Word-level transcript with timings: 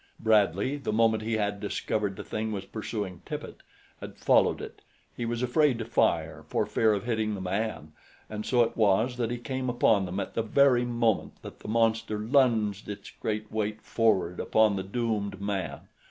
Bradley, 0.19 0.77
the 0.77 0.91
moment 0.91 1.21
he 1.21 1.33
had 1.33 1.59
discovered 1.59 2.15
the 2.15 2.23
thing 2.23 2.51
was 2.51 2.65
pursuing 2.65 3.21
Tippet, 3.23 3.57
had 3.99 4.17
followed 4.17 4.59
it. 4.59 4.81
He 5.15 5.27
was 5.27 5.43
afraid 5.43 5.77
to 5.77 5.85
fire 5.85 6.43
for 6.47 6.65
fear 6.65 6.93
of 6.93 7.03
hitting 7.03 7.35
the 7.35 7.39
man, 7.39 7.91
and 8.27 8.43
so 8.43 8.63
it 8.63 8.75
was 8.75 9.17
that 9.17 9.29
he 9.29 9.37
came 9.37 9.69
upon 9.69 10.07
them 10.07 10.19
at 10.19 10.33
the 10.33 10.41
very 10.41 10.85
moment 10.85 11.39
that 11.43 11.59
the 11.59 11.67
monster 11.67 12.17
lunged 12.17 12.89
its 12.89 13.11
great 13.11 13.51
weight 13.51 13.79
forward 13.83 14.39
upon 14.39 14.75
the 14.75 14.81
doomed 14.81 15.39
man. 15.39 15.81